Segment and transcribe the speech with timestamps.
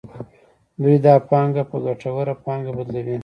[0.81, 3.17] دوی دا پانګه په ګټوره پانګه بدلوي